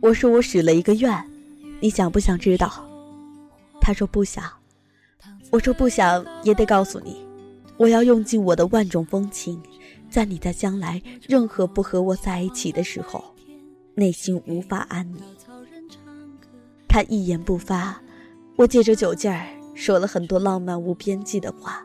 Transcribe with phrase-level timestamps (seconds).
[0.00, 1.24] 我说我许了一个愿，
[1.80, 2.88] 你想不想知道？
[3.80, 4.44] 他说不想。
[5.50, 7.16] 我说不想也得告诉你，
[7.78, 9.60] 我要用尽我的万种风情，
[10.10, 13.24] 在你在将来任何不和我在一起的时候，
[13.94, 15.22] 内心无法安宁。
[16.86, 17.98] 他一言不发，
[18.56, 21.82] 我借着酒劲儿说了很多浪漫无边际的话，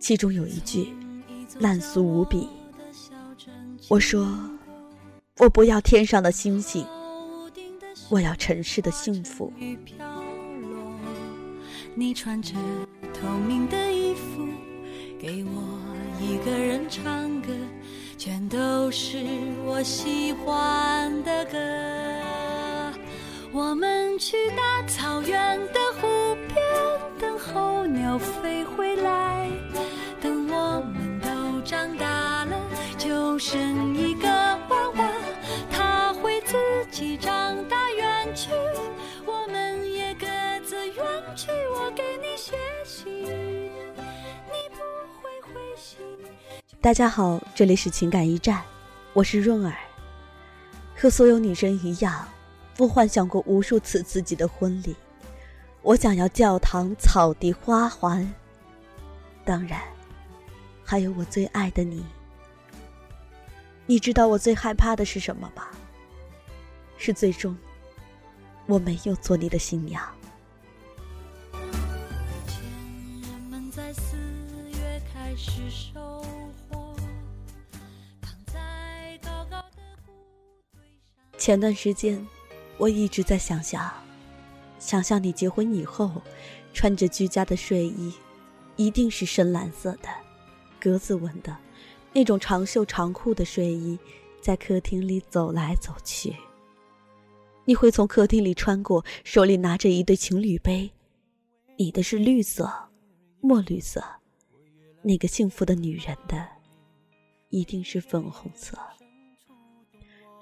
[0.00, 0.92] 其中有一句
[1.58, 2.48] 烂俗无比。
[3.88, 4.28] 我说，
[5.38, 6.84] 我不要天上的星星，
[8.10, 9.52] 我要尘世的幸福。
[11.94, 12.54] 你穿着
[13.12, 14.46] 透明的衣服，
[15.18, 15.78] 给我
[16.20, 17.48] 一个人唱歌，
[18.16, 19.18] 全都是
[19.66, 21.58] 我喜欢的歌。
[23.52, 25.80] 我们去大草原的
[46.80, 48.62] 大家好，这里是情感驿站，
[49.12, 49.76] 我是润儿。
[50.94, 52.28] 和所有女生一样，
[52.78, 54.94] 我幻想过无数次自己的婚礼。
[55.82, 58.32] 我想要教堂、草地、花环，
[59.44, 59.80] 当然，
[60.84, 62.06] 还有我最爱的你。
[63.84, 65.66] 你知道我最害怕的是什么吗？
[66.96, 67.56] 是最终
[68.66, 70.00] 我没有做你的新娘。
[75.36, 76.37] 前
[81.48, 82.22] 前段时间，
[82.76, 83.90] 我一直在想象，
[84.78, 86.20] 想象你结婚以后，
[86.74, 88.12] 穿着居家的睡衣，
[88.76, 90.10] 一定是深蓝色的，
[90.78, 91.56] 格子纹的，
[92.12, 93.98] 那种长袖长裤的睡衣，
[94.42, 96.36] 在客厅里走来走去。
[97.64, 100.90] 你会从客厅里穿过，手里拿着一对情侣杯，
[101.78, 102.70] 你的是绿色，
[103.40, 104.04] 墨绿色，
[105.00, 106.46] 那个幸福的女人的，
[107.48, 108.76] 一定是粉红色。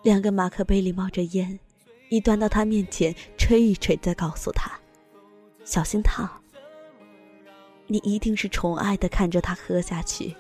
[0.07, 1.59] 两个马克杯里冒着烟，
[2.09, 4.71] 你端到他面前吹一吹，再告诉他
[5.67, 6.31] ：“小心烫。”
[7.89, 10.33] 你一定是宠爱的看着他喝下去，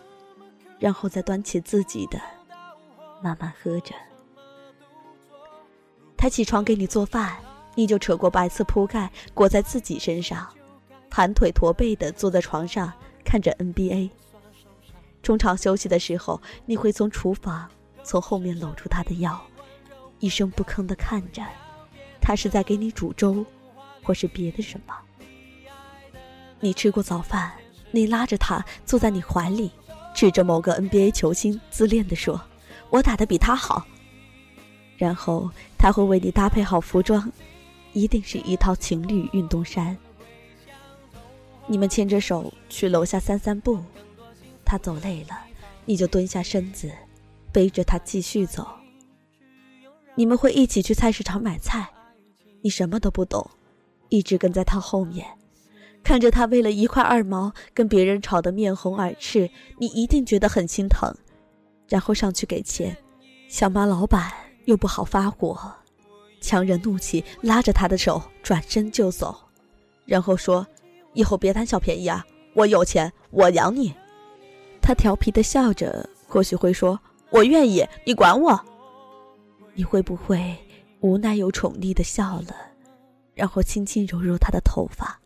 [0.78, 2.20] 然后再端起自己的，
[3.20, 3.92] 慢慢喝着。
[6.16, 7.36] 他起床给你做饭，
[7.74, 10.46] 你就扯过白色铺盖裹在自己身上，
[11.10, 12.92] 盘腿驼背的坐在床上
[13.24, 14.10] 看着 NBA。
[15.24, 17.68] 中场休息的时候，你会从厨房
[18.04, 19.44] 从后面搂住他的腰。
[20.20, 21.42] 一声不吭的看着，
[22.20, 23.44] 他是在给你煮粥，
[24.02, 24.94] 或是别的什么。
[26.60, 27.52] 你吃过早饭，
[27.90, 29.70] 你拉着他坐在你怀里，
[30.14, 32.40] 指着某个 NBA 球星，自恋的说
[32.90, 33.86] ：“我打的比他好。”
[34.96, 37.30] 然后他会为你搭配好服装，
[37.92, 39.96] 一定是一套情侣运动衫。
[41.66, 43.78] 你们牵着手去楼下散散步，
[44.64, 45.38] 他走累了，
[45.84, 46.90] 你就蹲下身子，
[47.52, 48.66] 背着他继续走。
[50.16, 51.88] 你们会一起去菜市场买菜，
[52.62, 53.48] 你什么都不懂，
[54.08, 55.26] 一直跟在他后面，
[56.02, 61.14] 看着他为了一块二毛跟别人吵得面红耳赤，你一定觉得很心疼，
[61.88, 62.96] 然后上去给钱，
[63.48, 64.32] 想骂老板
[64.64, 65.70] 又不好发火，
[66.40, 69.36] 强忍怒气拉着他的手转身就走，
[70.06, 70.66] 然后说
[71.12, 72.24] ：“以后别贪小便宜啊，
[72.54, 73.94] 我有钱，我养你。”
[74.80, 78.58] 他调皮的笑着，或许会说：“我愿意，你管我。”
[79.76, 80.56] 你会不会
[81.00, 82.56] 无奈又宠溺的笑了，
[83.34, 85.20] 然后轻轻揉揉他的头发？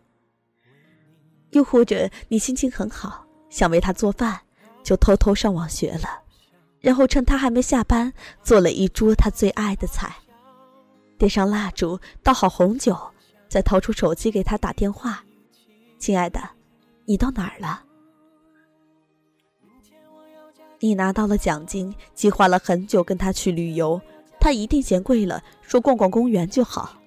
[1.52, 4.40] 又或者你心情很好，想为他做饭，
[4.82, 6.22] 就偷偷上网学了，
[6.80, 8.12] 然后趁他还没下班，
[8.42, 10.12] 做了一桌他最爱的菜，
[11.16, 12.98] 点上蜡烛，倒好红酒，
[13.48, 15.24] 再掏出手机给他打电话
[15.98, 16.40] ：“亲爱的，
[17.04, 17.84] 你到哪儿了？”
[20.80, 24.00] 你拿到了奖金，计划了很久跟他去旅游。
[24.40, 26.98] 他一定嫌贵了，说逛逛公园就好。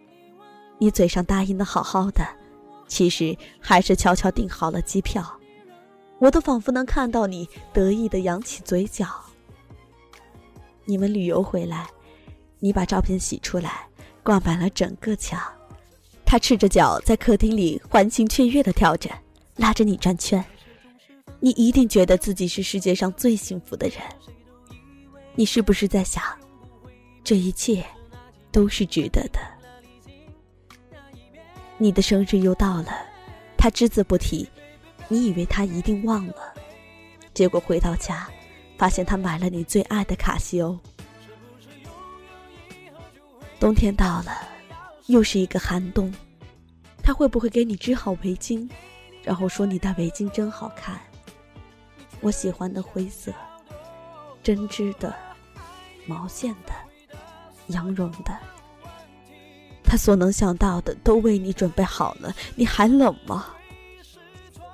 [0.78, 2.24] 你嘴上答应的好好的，
[2.88, 5.40] 其实还是悄悄订好了机票。
[6.20, 9.08] 我都仿佛能看到你得意的扬起嘴角。
[10.86, 11.88] 你们旅游回来，
[12.60, 13.88] 你把照片洗出来，
[14.22, 15.42] 挂满了整个墙。
[16.26, 19.10] 他赤着脚在客厅里欢欣雀跃的跳着，
[19.56, 20.44] 拉着你转圈。
[21.40, 23.98] 你一定觉得自己是世界上最幸福的人。
[25.36, 26.24] 你是不是在想？
[27.24, 27.86] 这一切，
[28.52, 29.40] 都是值得的。
[31.78, 32.92] 你的生日又到了，
[33.58, 34.48] 他只字不提，
[35.08, 36.54] 你以为他一定忘了，
[37.34, 38.30] 结果回到家，
[38.78, 40.78] 发现他买了你最爱的卡西欧。
[43.60, 44.48] 冬天到了，
[45.08, 46.14] 又是一个寒冬，
[47.02, 48.70] 他会不会给你织好围巾，
[49.24, 51.00] 然后说你戴围巾真好看？
[52.20, 53.34] 我喜欢的灰色，
[54.44, 55.16] 针织的，
[56.06, 56.74] 毛线的，
[57.68, 58.38] 羊绒的。
[59.84, 63.48] 他所能想到的都为你准备好了，你还冷吗？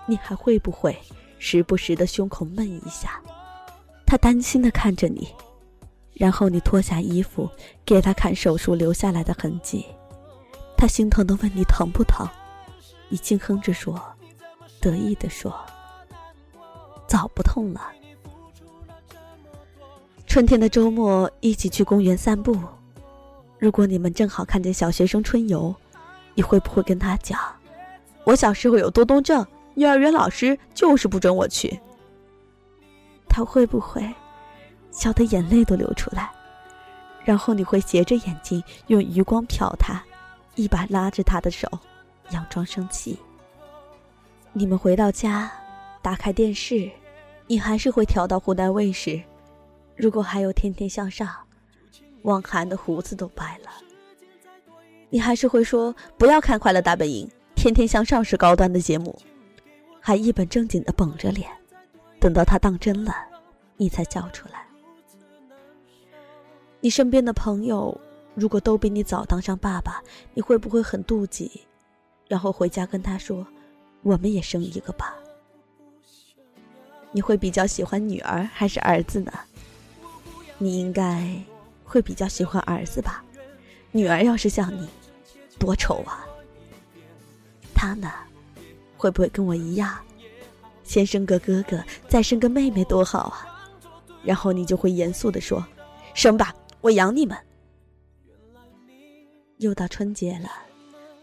[0.06, 0.98] 你还会不会
[1.38, 3.22] 时不时的胸口闷一下？
[4.06, 5.28] 他担心的看着你。
[6.14, 7.50] 然后你脱下衣服，
[7.86, 9.86] 给他看手术留下来的痕迹，
[10.76, 12.28] 他心疼的问你疼不疼，
[13.08, 13.98] 你轻哼着说，
[14.82, 15.54] 得意的说，
[17.08, 17.82] 早不痛了。
[20.28, 22.54] 春天的周末一起去公园散步，
[23.60, 25.76] 如果你们正好看见小学生春游，
[26.34, 27.38] 你会不会跟他讲，
[28.24, 29.46] 我小时候有多动症，
[29.76, 31.78] 幼儿园老师就是不准我去。
[33.28, 34.02] 他会不会？
[34.92, 36.32] 笑得眼泪都流出来，
[37.24, 40.04] 然后你会斜着眼睛用余光瞟他，
[40.56, 41.68] 一把拉着他的手，
[42.32, 43.20] 佯装生气。
[44.52, 45.52] 你们回到家，
[46.02, 46.90] 打开电视，
[47.46, 49.22] 你还是会调到湖南卫视。
[49.96, 51.28] 如果还有《天天向上》，
[52.24, 53.72] 汪涵的胡子都白了，
[55.10, 59.18] 你还是会说不要看《快乐大本营》，《天天向上》是高端的节目，
[60.00, 61.50] 还一本正经的绷着脸，
[62.20, 63.14] 等到他当真了，
[63.78, 64.66] 你才笑出来。
[66.82, 68.00] 你身边的朋友，
[68.36, 70.02] 如果都比你早当上爸爸，
[70.34, 71.62] 你会不会很妒忌？
[72.28, 73.46] 然后回家跟他说
[74.04, 75.16] ：“我们也生一个吧。”
[77.12, 79.32] 你会比较喜欢女儿还是儿子呢？
[80.60, 81.28] 你应该
[81.90, 83.24] 会比较喜欢儿子吧？
[83.92, 84.88] 女儿要是像你，
[85.58, 86.24] 多丑啊！
[87.74, 88.12] 他呢，
[88.96, 89.98] 会不会跟我一样，
[90.84, 93.68] 先生个哥哥，再生个妹妹多好啊？
[94.24, 95.66] 然后你就会严肃的说
[96.14, 97.36] ：“生吧。”我养你们。
[99.58, 100.50] 又到春节了，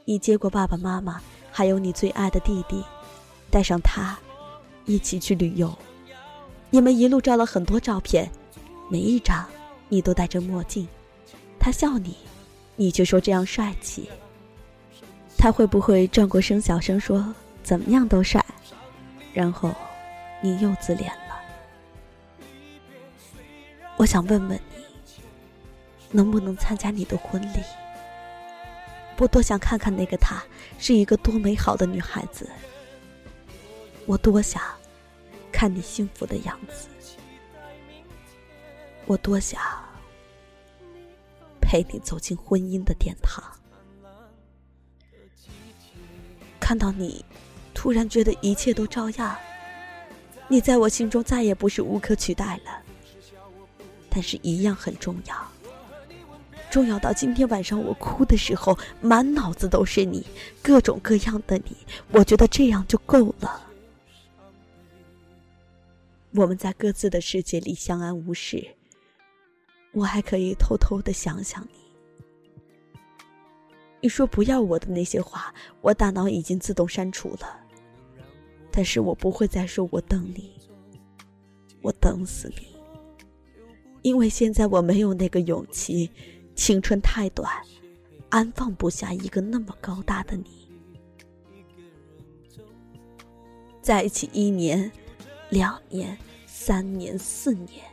[0.04, 1.20] 你接过爸爸妈妈，
[1.52, 2.84] 还有你最爱的弟弟，
[3.50, 4.18] 带上他，
[4.84, 5.72] 一起去旅游。
[6.68, 8.28] 你们一路照了很多照片，
[8.90, 9.48] 每一张
[9.88, 10.86] 你都戴着墨镜。
[11.58, 12.16] 他笑你，
[12.76, 14.08] 你却说这样帅气。
[15.36, 18.44] 他会不会转过身小声说怎么样都帅？
[19.32, 19.74] 然后
[20.40, 21.40] 你又自怜了。
[23.96, 24.76] 我想问问你。
[26.12, 27.60] 能不能参加你的婚礼？
[29.18, 30.42] 我多想看看那个她
[30.78, 32.48] 是一个多美好的女孩子。
[34.06, 34.62] 我多想
[35.50, 36.86] 看你幸福的样子。
[39.06, 39.60] 我多想
[41.60, 43.42] 陪你走进婚姻的殿堂。
[46.60, 47.24] 看到你，
[47.72, 49.36] 突然觉得一切都照样。
[50.48, 52.82] 你在我心中再也不是无可取代了，
[54.10, 55.36] 但是一样很重要。
[56.70, 60.26] 重要到今天晚上我哭的时候，满脑子都是你，
[60.62, 61.76] 各种各样的你。
[62.10, 63.62] 我觉得这样就够了。
[66.32, 68.74] 我们在各自的世界里相安无事，
[69.96, 71.80] 我还可以偷偷的想想你。
[74.02, 77.60] 你说不要我的那些话，我大脑已经自动删除了。
[78.70, 80.52] 但是我不会再说我等你，
[81.80, 82.76] 我等死你，
[84.02, 86.10] 因为现在我没有那个勇气。
[86.54, 87.52] 青春太短，
[88.30, 90.70] 安放不下一个那么高大的你。
[93.82, 94.90] 在一起一年、
[95.50, 97.84] 两年、三年、四年，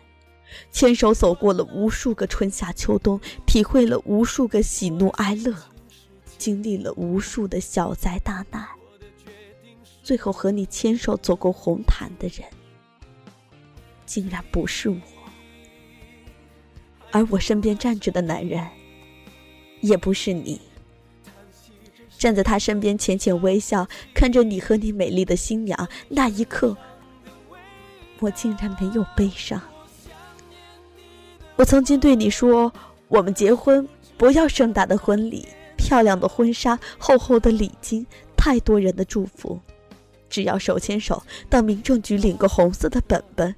[0.71, 5.55] 牵手走过了无数个春夏秋冬，体会了无数个喜怒哀乐，
[6.37, 8.67] 经历了无数的小灾大难，
[10.01, 12.45] 最后和你牵手走过红毯的人，
[14.05, 14.97] 竟然不是我。
[17.11, 18.67] 而我身边站着的男人，
[19.81, 20.59] 也不是你。
[22.17, 26.77] 站在他身边，浅浅微笑，看着你和你美丽的新娘，那一刻，
[28.19, 29.61] 我竟然没有悲伤。
[31.55, 32.71] 我曾经对你说，
[33.07, 38.05] 我们结婚不要盛大的婚礼、漂亮的婚纱、厚厚的礼金、
[38.35, 39.59] 太多人的祝福，
[40.29, 43.53] 只要手牵手到民政局领个红色的本本。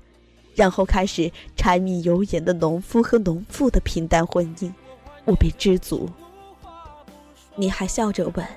[0.54, 4.72] 然后开始柴米油盐的农夫和农妇的平淡婚姻，
[5.26, 6.10] 我便知足。
[7.56, 8.48] 你还笑着问：“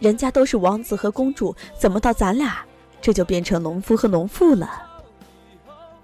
[0.00, 2.64] 人家都是王子和公主，怎么到咱俩
[3.02, 4.88] 这就变成农夫和农妇了？”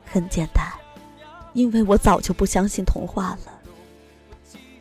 [0.04, 0.66] 很简单，
[1.58, 3.60] 因为我早就不相信童话了。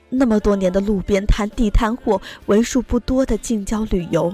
[0.09, 4.31] 那么多年的路边摊、地摊货，为数不多的近郊旅游，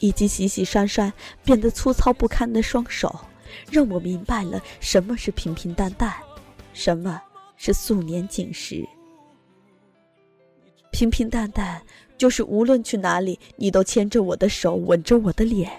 [0.00, 1.12] 以及洗洗涮涮
[1.44, 3.14] 变得粗糙不堪的双手。
[3.70, 6.14] 让我明白了什么是平平淡淡，
[6.72, 7.20] 什么
[7.56, 8.82] 是素年锦时。
[10.90, 11.82] 平平淡淡，
[12.16, 15.70] 就是无论去哪里，你都牵着我的手，吻着我的脸，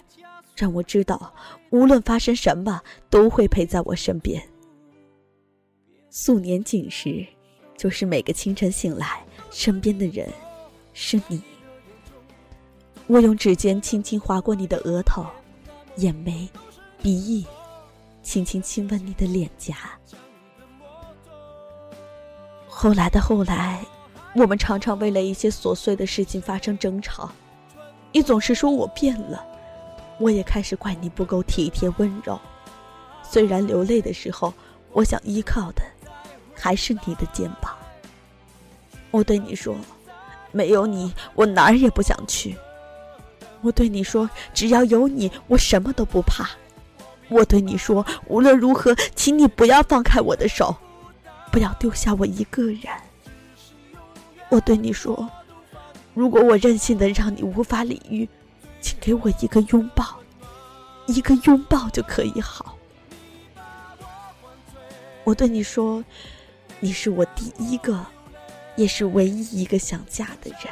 [0.55, 1.33] 让我知道，
[1.71, 4.41] 无论发生什么，都会陪在我身边。
[6.19, 7.23] 素年锦时，
[7.77, 10.27] 就是每个清晨醒来，身边的人
[10.91, 11.39] 是你。
[13.05, 15.23] 我用指尖轻轻划过你的额头、
[15.97, 16.49] 眼眉、
[17.03, 17.45] 鼻翼，
[18.23, 19.75] 轻轻亲吻你的脸颊。
[22.67, 23.85] 后来的后来。
[24.33, 27.31] 我们常常为了一些琐碎的事情发生争吵，
[28.11, 29.43] 你总是说我变了，
[30.19, 32.39] 我也开始怪你不够体贴温柔。
[33.23, 34.53] 虽然流泪的时候，
[34.93, 35.81] 我想依靠的
[36.59, 37.75] 还是你的肩膀。
[39.11, 39.75] 我对你说，
[40.51, 42.57] 没有你，我哪儿也不想去。
[43.61, 46.49] 我对你说，只要有你，我什么都不怕。
[47.29, 50.75] 我对你说，无论如何，请你不要放开我的手，
[51.51, 52.81] 不要丢下我一个人。
[54.49, 55.29] 我对你说，
[56.13, 58.27] 如果我任性的让你无法理喻，
[58.79, 60.17] 请给我一个拥抱，
[61.07, 62.77] 一个拥抱就可以好。
[65.23, 66.01] 我对你说，
[66.79, 68.05] 你是我第一个，
[68.75, 70.71] 也是唯一一个想嫁的人。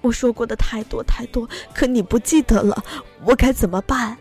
[0.00, 2.84] 我说过的太多太多，可你不记得了，
[3.24, 4.18] 我该怎么办？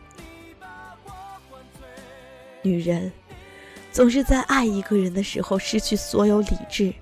[2.62, 3.12] 女人
[3.92, 6.94] 总是在爱一个人的时候失去所有理智。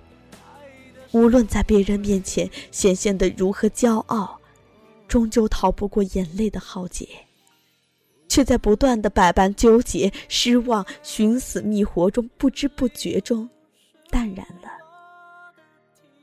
[1.12, 4.40] 无论在别人面前显现的如何骄傲，
[5.08, 7.08] 终究逃不过眼泪的浩劫，
[8.30, 13.50] 却在不断的百般纠结、失望、寻死觅活中，不知不觉中
[14.10, 14.70] 淡然了。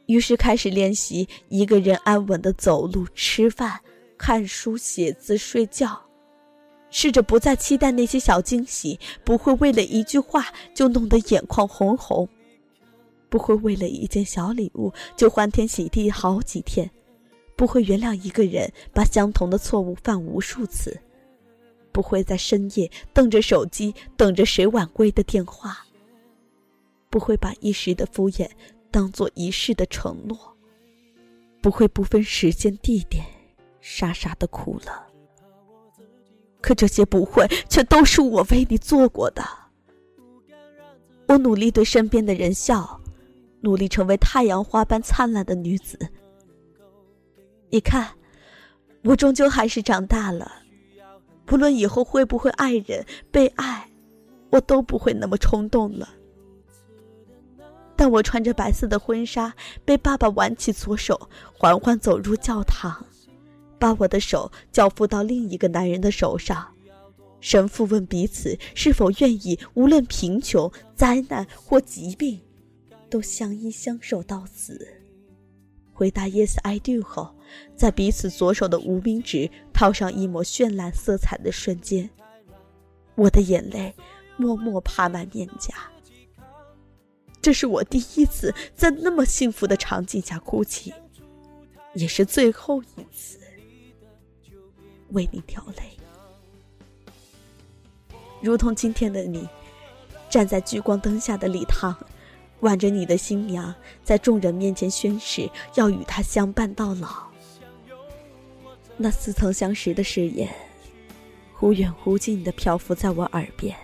[0.06, 3.80] 于是开始练习一个人安稳的走路、吃饭、
[4.16, 6.00] 看书、写字、睡觉，
[6.90, 12.28] 试着不再期待那些小惊喜，不会为了一句话就弄得眼眶红红。
[13.28, 16.88] 不会为了一件小礼物就欢天喜地好几天，
[17.56, 20.96] 不会原谅一个人把相同的错误犯无数次，
[21.96, 25.86] 不会在深夜瞪着手机等着谁晚归的电话，
[27.08, 28.50] 不会把一时的敷衍
[28.90, 30.54] 当做一世的承诺，
[31.62, 33.24] 不会不分时间地点
[33.80, 35.06] 傻傻的哭了。
[36.60, 39.42] 可这些不会，却都是我为你做过的。
[41.28, 43.00] 我努力对身边的人笑。
[43.62, 45.98] 努力成为太阳花般灿烂的女子。
[47.70, 48.10] 你看，
[49.02, 50.65] 我终究还是长大了。
[51.46, 53.88] 不论以后会不会爱人、被爱，
[54.50, 56.08] 我都不会那么冲动了。
[57.96, 63.06] 但我穿着白色的婚纱，被爸爸挽起左手，缓缓走入教堂，
[63.78, 66.66] 把我的手交付到另一个男人的手上，
[67.40, 72.40] 神父问彼此是否愿意，无论贫穷、灾难或疾病。
[73.08, 74.95] 都相依相守到死。
[75.96, 77.34] 回答 “Yes, I do” 后，
[77.74, 82.10] 在彼此左手的无名指套上一抹绚烂色彩的瞬间，
[83.14, 83.94] 我的眼泪
[84.36, 85.74] 默默爬满面颊。
[87.40, 90.92] 这是我第一次在那么幸福的场景下哭泣，
[91.94, 93.38] 也是最后一次
[95.12, 95.96] 为你掉泪。
[98.42, 99.48] 如同今天的你，
[100.28, 101.96] 站在聚光灯下的礼堂。
[102.60, 107.26] 挽着你的新娘，在众人面前宣誓要与他相伴到老。
[108.96, 110.48] 那似曾相识的誓言，
[111.54, 113.76] 忽远忽近的漂浮在我耳边，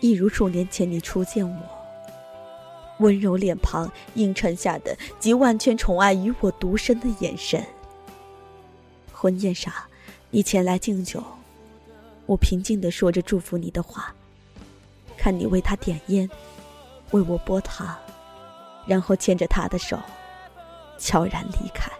[0.00, 1.60] 一如数年前你初见我，
[2.98, 7.64] 温柔脸庞映衬下的集万千宠爱于我独身的眼神。
[9.12, 9.72] 婚宴上，
[10.30, 11.22] 你前来敬酒，
[12.26, 14.12] 我平静的说着祝福你的话，
[15.16, 16.28] 看你为他点烟。
[17.10, 17.96] 为我拨糖，
[18.86, 20.00] 然后牵着他的手，
[20.98, 21.90] 悄然离开。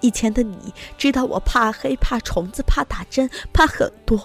[0.00, 4.18] 以前的你知道我怕黑、怕虫子、怕打针、怕很多，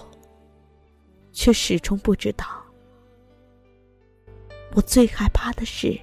[1.32, 2.46] 却始终不知道，
[4.74, 6.00] 我最害怕的是，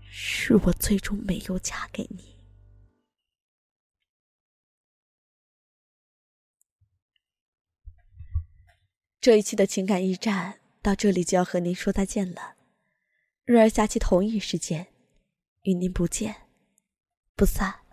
[0.00, 2.36] 是我最终没有嫁给你。
[9.20, 10.60] 这一期的情感驿站。
[10.88, 12.54] 到这里就要和您说再见了，
[13.44, 14.86] 瑞儿下期同一时间
[15.64, 16.34] 与您不见
[17.36, 17.87] 不散。